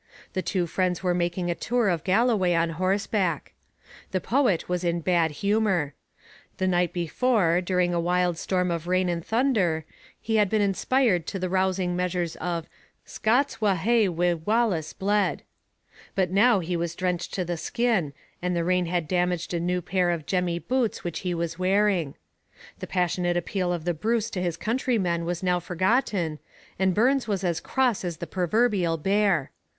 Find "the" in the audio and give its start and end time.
0.33-0.41, 4.09-4.19, 6.57-6.65, 11.37-11.49, 17.45-17.55, 18.55-18.63, 22.79-22.87, 23.85-23.93, 28.17-28.25